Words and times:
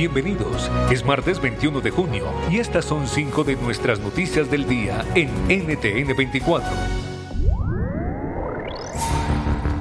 Bienvenidos, 0.00 0.70
es 0.90 1.04
martes 1.04 1.42
21 1.42 1.82
de 1.82 1.90
junio 1.90 2.24
y 2.50 2.56
estas 2.56 2.86
son 2.86 3.06
cinco 3.06 3.44
de 3.44 3.54
nuestras 3.56 4.00
noticias 4.00 4.50
del 4.50 4.66
día 4.66 5.04
en 5.14 5.28
NTN 5.46 6.16
24. 6.16 6.70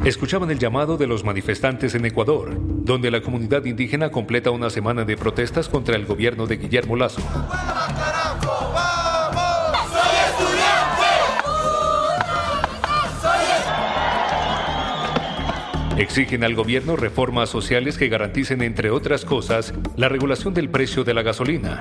Escuchaban 0.03 0.51
el 0.51 0.59
llamado 0.59 0.97
de 0.97 1.07
los 1.07 1.23
manifestantes 1.23 1.95
en 1.95 2.03
Ecuador, 2.03 2.53
donde 2.59 3.11
la 3.11 3.21
comunidad 3.21 3.63
indígena 3.63 4.11
completa 4.11 4.51
una 4.51 4.69
semana 4.69 5.05
de 5.05 5.15
protestas 5.15 5.69
contra 5.69 5.95
el 5.95 6.05
gobierno 6.05 6.47
de 6.47 6.57
Guillermo 6.57 6.97
Lazo. 6.97 7.21
Exigen 15.99 16.45
al 16.45 16.55
gobierno 16.55 16.95
reformas 16.95 17.49
sociales 17.49 17.97
que 17.97 18.07
garanticen, 18.07 18.61
entre 18.61 18.89
otras 18.89 19.25
cosas, 19.25 19.73
la 19.97 20.07
regulación 20.07 20.53
del 20.53 20.69
precio 20.69 21.03
de 21.03 21.13
la 21.13 21.23
gasolina. 21.23 21.77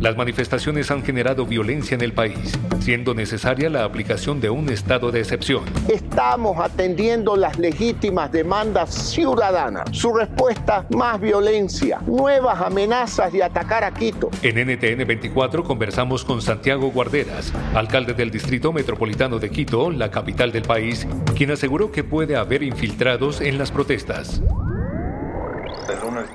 Las 0.00 0.16
manifestaciones 0.16 0.92
han 0.92 1.02
generado 1.02 1.44
violencia 1.44 1.96
en 1.96 2.02
el 2.02 2.12
país, 2.12 2.56
siendo 2.78 3.14
necesaria 3.14 3.68
la 3.68 3.82
aplicación 3.82 4.40
de 4.40 4.48
un 4.48 4.68
estado 4.68 5.10
de 5.10 5.18
excepción. 5.18 5.64
Estamos 5.88 6.56
atendiendo 6.60 7.36
las 7.36 7.58
legítimas 7.58 8.30
demandas 8.30 8.94
ciudadanas. 8.94 9.88
Su 9.90 10.14
respuesta, 10.14 10.86
más 10.90 11.20
violencia, 11.20 11.98
nuevas 12.06 12.60
amenazas 12.60 13.32
de 13.32 13.42
atacar 13.42 13.82
a 13.82 13.92
Quito. 13.92 14.30
En 14.42 14.56
NTN 14.58 15.04
24 15.04 15.64
conversamos 15.64 16.24
con 16.24 16.42
Santiago 16.42 16.92
Guarderas, 16.92 17.52
alcalde 17.74 18.14
del 18.14 18.30
Distrito 18.30 18.72
Metropolitano 18.72 19.40
de 19.40 19.50
Quito, 19.50 19.90
la 19.90 20.12
capital 20.12 20.52
del 20.52 20.62
país, 20.62 21.08
quien 21.34 21.50
aseguró 21.50 21.90
que 21.90 22.04
puede 22.04 22.36
haber 22.36 22.62
infiltrados 22.62 23.40
en 23.40 23.58
las 23.58 23.72
protestas. 23.72 24.40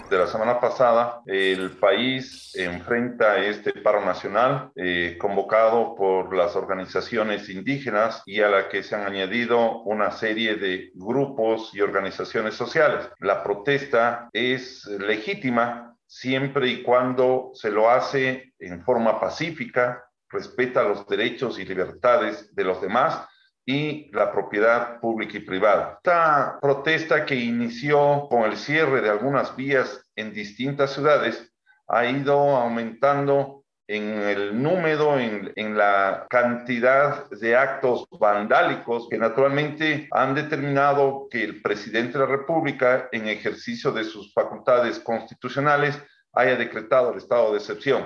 De 0.09 0.17
la 0.17 0.27
semana 0.27 0.59
pasada, 0.59 1.21
el 1.25 1.71
país 1.77 2.51
enfrenta 2.55 3.37
este 3.37 3.71
paro 3.73 4.05
nacional 4.05 4.71
eh, 4.75 5.17
convocado 5.19 5.95
por 5.95 6.35
las 6.35 6.55
organizaciones 6.55 7.49
indígenas 7.49 8.21
y 8.25 8.41
a 8.41 8.49
la 8.49 8.69
que 8.69 8.83
se 8.83 8.95
han 8.95 9.05
añadido 9.07 9.81
una 9.83 10.11
serie 10.11 10.55
de 10.55 10.91
grupos 10.93 11.73
y 11.73 11.81
organizaciones 11.81 12.53
sociales. 12.53 13.09
La 13.19 13.43
protesta 13.43 14.29
es 14.33 14.85
legítima 14.85 15.95
siempre 16.05 16.67
y 16.67 16.83
cuando 16.83 17.51
se 17.53 17.71
lo 17.71 17.89
hace 17.89 18.53
en 18.59 18.83
forma 18.83 19.19
pacífica, 19.19 20.05
respeta 20.29 20.83
los 20.83 21.07
derechos 21.07 21.59
y 21.59 21.65
libertades 21.65 22.53
de 22.53 22.63
los 22.63 22.81
demás 22.81 23.27
y 23.65 24.11
la 24.11 24.31
propiedad 24.31 24.99
pública 24.99 25.37
y 25.37 25.41
privada. 25.41 25.95
Esta 25.97 26.57
protesta 26.61 27.25
que 27.25 27.35
inició 27.35 28.27
con 28.29 28.43
el 28.43 28.57
cierre 28.57 29.01
de 29.01 29.09
algunas 29.09 29.55
vías 29.55 30.05
en 30.15 30.33
distintas 30.33 30.93
ciudades 30.93 31.51
ha 31.87 32.05
ido 32.05 32.55
aumentando 32.55 33.63
en 33.87 34.21
el 34.21 34.61
número, 34.61 35.19
en, 35.19 35.51
en, 35.55 35.77
la 35.77 36.25
cantidad 36.29 37.29
de 37.29 37.55
actos 37.55 38.07
vandálicos 38.17 39.07
que 39.09 39.17
naturalmente 39.17 40.07
han 40.11 40.33
determinado 40.33 41.27
que 41.29 41.43
el 41.43 41.61
presidente 41.61 42.13
de 42.13 42.19
la 42.19 42.31
República, 42.31 43.09
en 43.11 43.27
ejercicio 43.27 43.91
de 43.91 44.05
sus 44.05 44.33
facultades 44.33 44.99
constitucionales, 44.99 46.01
haya 46.33 46.55
decretado 46.55 47.11
el 47.11 47.17
estado 47.17 47.51
de 47.51 47.59
excepción. 47.59 48.05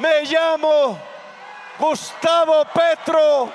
Me 0.00 0.24
llamo 0.24 0.98
Gustavo 1.78 2.64
Petro 2.72 3.52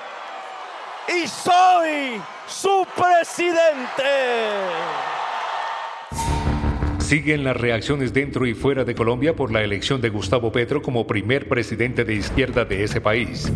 y 1.08 1.26
soy 1.26 2.20
su 2.46 2.86
presidente. 2.94 4.04
Siguen 7.00 7.42
las 7.42 7.56
reacciones 7.56 8.12
dentro 8.12 8.46
y 8.46 8.54
fuera 8.54 8.84
de 8.84 8.94
Colombia 8.94 9.34
por 9.34 9.50
la 9.50 9.64
elección 9.64 10.00
de 10.00 10.08
Gustavo 10.08 10.52
Petro 10.52 10.82
como 10.82 11.04
primer 11.06 11.48
presidente 11.48 12.04
de 12.04 12.14
izquierda 12.14 12.64
de 12.64 12.84
ese 12.84 13.00
país. 13.00 13.50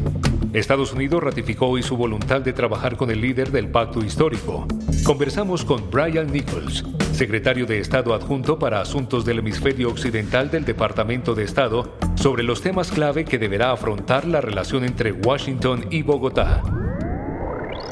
Estados 0.53 0.93
Unidos 0.93 1.23
ratificó 1.23 1.69
hoy 1.69 1.83
su 1.85 1.97
voluntad 1.97 2.41
de 2.41 2.53
trabajar 2.53 2.97
con 2.97 3.11
el 3.11 3.21
líder 3.21 3.53
del 3.53 3.69
pacto 3.69 4.01
histórico. 4.05 4.67
Conversamos 5.05 5.65
con 5.65 5.89
Brian 5.91 6.27
Nichols, 6.27 6.85
secretario 7.13 7.67
de 7.67 7.79
Estado 7.79 8.15
adjunto 8.15 8.59
para 8.59 8.81
Asuntos 8.81 9.25
del 9.25 9.39
Hemisferio 9.39 9.89
Occidental 9.91 10.51
del 10.51 10.65
Departamento 10.65 11.37
de 11.37 11.45
Estado, 11.45 11.97
sobre 12.17 12.43
los 12.43 12.63
temas 12.63 12.91
clave 12.91 13.25
que 13.25 13.39
deberá 13.39 13.71
afrontar 13.71 14.27
la 14.27 14.41
relación 14.41 14.85
entre 14.85 15.13
Washington 15.13 15.87
y 15.89 16.03
Bogotá. 16.03 16.63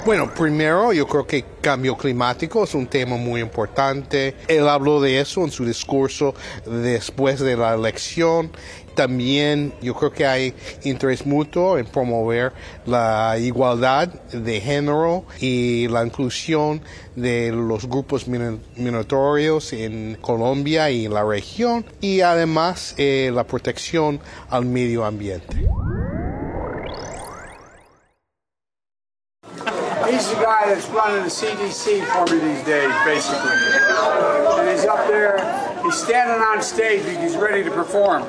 Bueno, 0.04 0.32
primero 0.32 0.92
yo 0.92 1.06
creo 1.06 1.26
que 1.26 1.44
cambio 1.60 1.96
climático 1.96 2.64
es 2.64 2.74
un 2.74 2.86
tema 2.86 3.16
muy 3.16 3.40
importante. 3.40 4.34
Él 4.48 4.68
habló 4.68 5.00
de 5.00 5.20
eso 5.20 5.44
en 5.44 5.50
su 5.50 5.64
discurso 5.66 6.34
después 6.64 7.40
de 7.40 7.56
la 7.56 7.74
elección. 7.74 8.50
También 8.98 9.72
yo 9.80 9.94
creo 9.94 10.10
que 10.10 10.26
hay 10.26 10.54
interés 10.82 11.24
mutuo 11.24 11.78
en 11.78 11.86
promover 11.86 12.52
la 12.84 13.36
igualdad 13.38 14.08
de 14.08 14.60
género 14.60 15.24
y 15.38 15.86
la 15.86 16.04
inclusión 16.04 16.82
de 17.14 17.52
los 17.52 17.88
grupos 17.88 18.26
minoritarios 18.26 19.72
en 19.72 20.18
Colombia 20.20 20.90
y 20.90 21.06
la 21.06 21.22
región 21.22 21.84
y 22.00 22.22
además 22.22 22.96
eh, 22.98 23.30
la 23.32 23.44
protección 23.44 24.18
al 24.50 24.64
medio 24.64 25.04
ambiente. 25.04 25.68
He's 30.10 30.28
the 30.30 30.36
guy 30.42 30.74
that's 30.74 30.88
running 30.88 31.22
the 31.22 31.30
CDC 31.30 32.04
for 32.06 32.34
me 32.34 32.40
these 32.40 32.64
days, 32.64 32.92
basically. 33.04 33.50
And 34.58 34.68
he's 34.68 34.86
up 34.86 35.06
there, 35.06 35.36
he's 35.84 35.96
standing 35.96 36.42
on 36.42 36.62
stage 36.62 37.02
he's 37.20 37.36
ready 37.36 37.64
to 37.64 37.70
perform. 37.70 38.22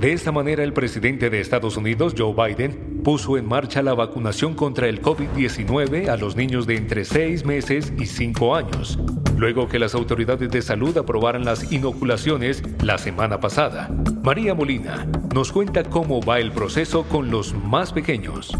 De 0.00 0.12
esta 0.12 0.30
manera, 0.30 0.62
el 0.62 0.72
presidente 0.72 1.28
de 1.28 1.40
Estados 1.40 1.76
Unidos, 1.76 2.14
Joe 2.16 2.32
Biden, 2.32 3.02
puso 3.02 3.36
en 3.36 3.48
marcha 3.48 3.82
la 3.82 3.94
vacunación 3.94 4.54
contra 4.54 4.86
el 4.88 5.02
COVID-19 5.02 6.08
a 6.08 6.16
los 6.16 6.36
niños 6.36 6.68
de 6.68 6.76
entre 6.76 7.04
6 7.04 7.44
meses 7.44 7.92
y 7.98 8.06
5 8.06 8.54
años, 8.54 8.96
luego 9.36 9.68
que 9.68 9.80
las 9.80 9.96
autoridades 9.96 10.52
de 10.52 10.62
salud 10.62 10.96
aprobaran 10.96 11.44
las 11.44 11.72
inoculaciones 11.72 12.62
la 12.80 12.96
semana 12.96 13.40
pasada. 13.40 13.90
María 14.22 14.54
Molina 14.54 15.04
nos 15.34 15.50
cuenta 15.50 15.82
cómo 15.82 16.20
va 16.22 16.38
el 16.38 16.52
proceso 16.52 17.02
con 17.02 17.32
los 17.32 17.52
más 17.52 17.92
pequeños. 17.92 18.52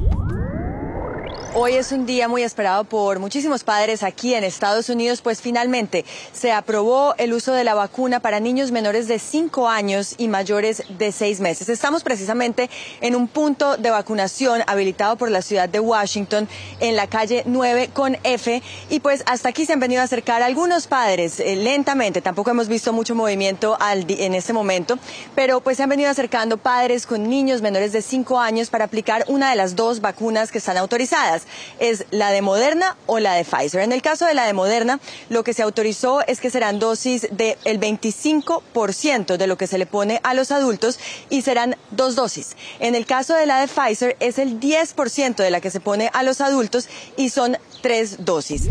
Hoy 1.55 1.73
es 1.75 1.93
un 1.93 2.05
día 2.05 2.29
muy 2.29 2.43
esperado 2.43 2.85
por 2.85 3.21
muchísimos 3.21 3.65
padres 3.65 4.03
aquí 4.03 4.35
en 4.35 4.45
Estados 4.45 4.91
Unidos, 4.91 5.23
pues 5.23 5.41
finalmente 5.41 6.05
se 6.33 6.53
aprobó 6.53 7.15
el 7.17 7.33
uso 7.33 7.55
de 7.55 7.65
la 7.65 7.73
vacuna 7.73 8.21
para 8.21 8.39
niños 8.39 8.71
menores 8.71 9.09
de 9.09 9.19
5 9.19 9.67
años 9.67 10.15
y 10.19 10.29
mayores 10.29 10.83
de 10.99 11.11
6 11.11 11.41
meses. 11.41 11.71
Estamos 11.71 12.05
precisamente 12.05 12.69
en 13.00 13.17
un 13.17 13.29
punto 13.29 13.79
de 13.79 13.89
vacunación 13.89 14.62
habilitado 14.67 15.17
por 15.17 15.31
la 15.31 15.41
ciudad 15.41 15.71
de 15.71 15.81
Washington 15.81 16.47
en 16.81 16.97
la 16.97 17.06
calle 17.06 17.45
9 17.47 17.91
con 17.94 18.19
F. 18.25 18.62
Y 18.91 19.01
pues 19.01 19.23
hasta 19.25 19.49
aquí 19.49 19.65
se 19.65 19.73
han 19.73 19.81
venido 19.81 20.03
a 20.03 20.05
acercar 20.05 20.43
algunos 20.43 20.87
padres 20.87 21.41
eh, 21.41 21.56
lentamente, 21.56 22.21
tampoco 22.21 22.51
hemos 22.51 22.69
visto 22.69 22.93
mucho 22.93 23.15
movimiento 23.15 23.79
en 23.81 24.35
este 24.35 24.53
momento, 24.53 24.99
pero 25.35 25.62
pues 25.62 25.79
se 25.79 25.83
han 25.83 25.89
venido 25.89 26.11
acercando 26.11 26.59
padres 26.59 27.06
con 27.06 27.29
niños 27.29 27.62
menores 27.62 27.93
de 27.93 28.03
5 28.03 28.39
años 28.39 28.69
para 28.69 28.85
aplicar 28.85 29.25
una 29.29 29.49
de 29.49 29.56
las 29.56 29.77
dos 29.77 30.03
vacunas 30.03 30.53
que 30.53 30.59
están 30.59 30.77
autorizadas 30.77 31.38
es 31.79 32.06
la 32.11 32.31
de 32.31 32.43
Moderna 32.43 32.96
o 33.06 33.19
la 33.19 33.35
de 33.35 33.44
Pfizer. 33.44 33.81
En 33.81 33.93
el 33.93 34.02
caso 34.02 34.26
de 34.26 34.35
la 34.35 34.46
de 34.46 34.52
Moderna, 34.52 35.00
lo 35.29 35.44
que 35.44 35.55
se 35.55 35.62
autorizó 35.62 36.26
es 36.26 36.40
que 36.40 36.50
serán 36.50 36.79
dosis 36.79 37.29
del 37.31 37.56
25% 37.81 39.37
de 39.37 39.46
lo 39.46 39.56
que 39.56 39.67
se 39.67 39.79
le 39.79 39.87
pone 39.87 40.20
a 40.23 40.35
los 40.35 40.50
adultos 40.50 40.99
y 41.31 41.43
serán 41.43 41.76
dos 41.90 42.14
dosis. 42.14 42.56
En 42.81 42.94
el 42.94 43.06
caso 43.06 43.35
de 43.35 43.46
la 43.46 43.61
de 43.61 43.69
Pfizer 43.69 44.17
es 44.20 44.38
el 44.38 44.61
10% 44.61 45.37
de 45.37 45.50
la 45.50 45.61
que 45.61 45.70
se 45.70 45.81
pone 45.81 46.11
a 46.12 46.23
los 46.23 46.40
adultos 46.40 46.88
y 47.17 47.31
son 47.31 47.56
tres 47.82 48.25
dosis. 48.25 48.69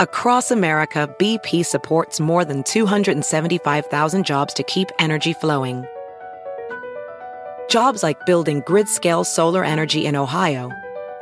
Across 0.00 0.52
America, 0.52 1.12
BP 1.18 1.64
supports 1.64 2.20
more 2.20 2.44
than 2.44 2.62
275,000 2.62 4.24
jobs 4.24 4.54
to 4.54 4.62
keep 4.62 4.92
energy 5.00 5.32
flowing. 5.32 5.84
Jobs 7.68 8.02
like 8.02 8.26
building 8.26 8.62
grid-scale 8.66 9.24
solar 9.24 9.64
energy 9.64 10.06
in 10.06 10.16
Ohio, 10.16 10.70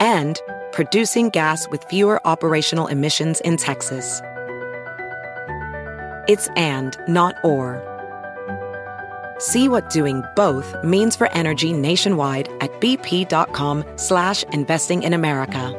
and 0.01 0.41
producing 0.73 1.29
gas 1.31 1.69
with 1.69 1.85
fewer 1.85 2.21
operational 2.27 2.87
emissions 2.87 3.41
in 3.43 3.57
Texas. 3.57 4.21
It's 6.29 6.49
and, 6.57 6.97
not 7.09 7.35
or. 7.45 7.83
See 9.39 9.69
what 9.69 9.91
doing 9.91 10.23
both 10.35 10.75
means 10.83 11.15
for 11.15 11.31
energy 11.33 11.73
nationwide 11.73 12.49
at 12.61 12.73
bp.com 12.81 13.85
slash 13.97 14.43
investing 14.45 15.03
in 15.03 15.13
America. 15.13 15.75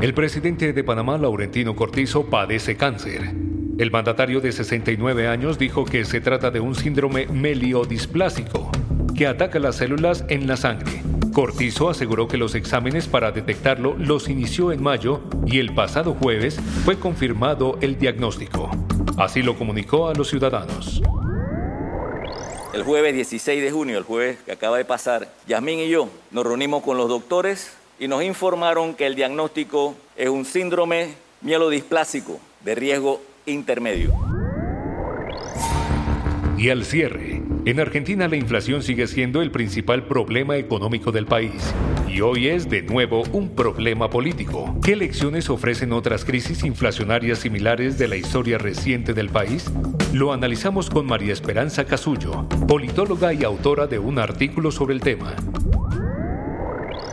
El 0.00 0.14
presidente 0.14 0.72
de 0.72 0.84
Panamá, 0.84 1.18
Laurentino 1.18 1.74
Cortizo, 1.74 2.24
padece 2.30 2.76
cáncer. 2.76 3.47
El 3.78 3.92
mandatario 3.92 4.40
de 4.40 4.50
69 4.50 5.28
años 5.28 5.56
dijo 5.56 5.84
que 5.84 6.04
se 6.04 6.20
trata 6.20 6.50
de 6.50 6.58
un 6.58 6.74
síndrome 6.74 7.28
meliodisplásico 7.28 8.72
que 9.16 9.28
ataca 9.28 9.60
las 9.60 9.76
células 9.76 10.24
en 10.28 10.48
la 10.48 10.56
sangre. 10.56 11.00
Cortizo 11.32 11.88
aseguró 11.88 12.26
que 12.26 12.38
los 12.38 12.56
exámenes 12.56 13.06
para 13.06 13.30
detectarlo 13.30 13.94
los 13.96 14.28
inició 14.28 14.72
en 14.72 14.82
mayo 14.82 15.20
y 15.46 15.60
el 15.60 15.76
pasado 15.76 16.14
jueves 16.14 16.58
fue 16.84 16.98
confirmado 16.98 17.78
el 17.80 17.96
diagnóstico. 18.00 18.68
Así 19.16 19.42
lo 19.42 19.56
comunicó 19.56 20.08
a 20.08 20.14
los 20.14 20.28
ciudadanos. 20.28 21.00
El 22.74 22.82
jueves 22.82 23.14
16 23.14 23.62
de 23.62 23.70
junio, 23.70 23.96
el 23.96 24.04
jueves 24.04 24.38
que 24.44 24.50
acaba 24.50 24.76
de 24.76 24.84
pasar, 24.86 25.32
Yasmín 25.46 25.78
y 25.78 25.88
yo 25.88 26.08
nos 26.32 26.44
reunimos 26.44 26.82
con 26.82 26.96
los 26.96 27.08
doctores 27.08 27.76
y 28.00 28.08
nos 28.08 28.24
informaron 28.24 28.94
que 28.94 29.06
el 29.06 29.14
diagnóstico 29.14 29.94
es 30.16 30.28
un 30.28 30.44
síndrome 30.44 31.14
mielodisplásico 31.42 32.40
de 32.64 32.74
riesgo 32.74 33.27
intermedio. 33.50 34.14
Y 36.58 36.70
al 36.70 36.84
cierre, 36.84 37.40
en 37.66 37.78
Argentina 37.78 38.26
la 38.26 38.36
inflación 38.36 38.82
sigue 38.82 39.06
siendo 39.06 39.42
el 39.42 39.52
principal 39.52 40.06
problema 40.06 40.56
económico 40.56 41.12
del 41.12 41.26
país. 41.26 41.72
Y 42.08 42.20
hoy 42.20 42.48
es 42.48 42.68
de 42.68 42.82
nuevo 42.82 43.22
un 43.32 43.50
problema 43.54 44.10
político. 44.10 44.76
¿Qué 44.82 44.96
lecciones 44.96 45.50
ofrecen 45.50 45.92
otras 45.92 46.24
crisis 46.24 46.64
inflacionarias 46.64 47.38
similares 47.38 47.96
de 47.96 48.08
la 48.08 48.16
historia 48.16 48.58
reciente 48.58 49.14
del 49.14 49.28
país? 49.28 49.70
Lo 50.12 50.32
analizamos 50.32 50.90
con 50.90 51.06
María 51.06 51.32
Esperanza 51.32 51.84
Casullo, 51.84 52.48
politóloga 52.66 53.32
y 53.32 53.44
autora 53.44 53.86
de 53.86 54.00
un 54.00 54.18
artículo 54.18 54.72
sobre 54.72 54.94
el 54.94 55.00
tema. 55.00 55.36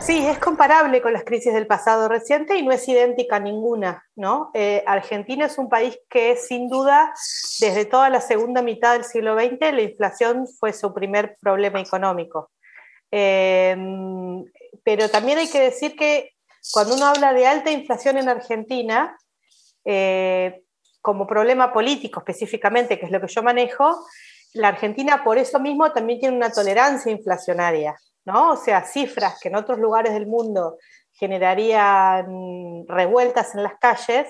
Sí, 0.06 0.24
es 0.24 0.38
comparable 0.38 1.02
con 1.02 1.12
las 1.12 1.24
crisis 1.24 1.52
del 1.52 1.66
pasado 1.66 2.08
reciente 2.08 2.56
y 2.56 2.62
no 2.62 2.70
es 2.70 2.86
idéntica 2.86 3.36
a 3.36 3.40
ninguna. 3.40 4.06
¿no? 4.14 4.52
Eh, 4.54 4.84
Argentina 4.86 5.46
es 5.46 5.58
un 5.58 5.68
país 5.68 5.98
que 6.08 6.36
sin 6.36 6.68
duda 6.68 7.12
desde 7.58 7.86
toda 7.86 8.08
la 8.08 8.20
segunda 8.20 8.62
mitad 8.62 8.92
del 8.92 9.02
siglo 9.02 9.34
XX 9.34 9.72
la 9.72 9.82
inflación 9.82 10.46
fue 10.60 10.72
su 10.72 10.94
primer 10.94 11.36
problema 11.40 11.80
económico. 11.80 12.52
Em, 13.10 14.44
pero 14.84 15.08
también 15.08 15.38
hay 15.38 15.48
que 15.50 15.60
decir 15.60 15.96
que 15.96 16.34
cuando 16.72 16.94
uno 16.94 17.06
habla 17.06 17.32
de 17.32 17.48
alta 17.48 17.72
inflación 17.72 18.16
en 18.16 18.28
Argentina, 18.28 19.18
eh, 19.84 20.62
como 21.02 21.26
problema 21.26 21.72
político 21.72 22.20
específicamente, 22.20 22.96
que 23.00 23.06
es 23.06 23.10
lo 23.10 23.20
que 23.20 23.26
yo 23.26 23.42
manejo, 23.42 24.06
la 24.52 24.68
Argentina 24.68 25.24
por 25.24 25.36
eso 25.36 25.58
mismo 25.58 25.90
también 25.90 26.20
tiene 26.20 26.36
una 26.36 26.52
tolerancia 26.52 27.10
inflacionaria. 27.10 27.96
¿No? 28.26 28.52
O 28.52 28.56
sea, 28.56 28.84
cifras 28.84 29.38
que 29.40 29.48
en 29.48 29.56
otros 29.56 29.78
lugares 29.78 30.12
del 30.12 30.26
mundo 30.26 30.76
generarían 31.12 32.84
revueltas 32.88 33.54
en 33.54 33.62
las 33.62 33.74
calles, 33.80 34.26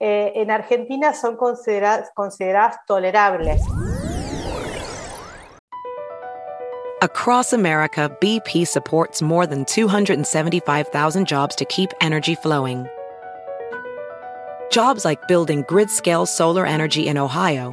eh, 0.00 0.32
en 0.36 0.50
Argentina 0.50 1.12
son 1.12 1.36
consideradas, 1.36 2.10
consideradas 2.14 2.76
tolerables. 2.86 3.60
Across 7.02 7.52
America, 7.52 8.16
BP 8.20 8.64
supports 8.64 9.20
more 9.20 9.44
than 9.44 9.64
275,000 9.64 11.26
jobs 11.26 11.56
to 11.56 11.64
keep 11.64 11.90
energy 12.00 12.36
flowing. 12.36 12.86
Jobs 14.70 15.04
like 15.04 15.26
building 15.26 15.64
grid-scale 15.68 16.26
solar 16.26 16.64
energy 16.64 17.08
in 17.08 17.18
Ohio 17.18 17.72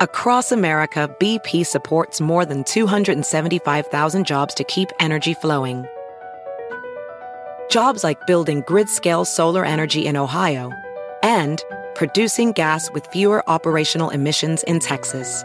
Across 0.00 0.52
America, 0.52 1.14
BP 1.20 1.66
supports 1.66 2.22
more 2.22 2.46
than 2.46 2.64
275,000 2.64 4.26
jobs 4.26 4.54
to 4.54 4.64
keep 4.64 4.88
energy 4.98 5.34
flowing. 5.34 5.84
Jobs 7.68 8.02
like 8.02 8.26
building 8.26 8.62
grid-scale 8.66 9.26
solar 9.26 9.62
energy 9.62 10.06
in 10.06 10.16
Ohio 10.16 10.72
and 11.22 11.62
producing 11.94 12.52
gas 12.52 12.90
with 12.92 13.06
fewer 13.08 13.46
operational 13.46 14.08
emissions 14.08 14.62
in 14.62 14.78
Texas. 14.80 15.44